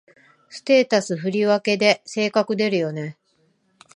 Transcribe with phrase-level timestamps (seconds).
[0.49, 3.19] ステータス振り分けで性格出るよね